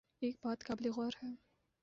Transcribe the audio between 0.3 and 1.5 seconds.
بات قابل غور ہے۔